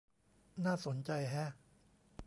[0.65, 1.51] น่าสนใจแฮะ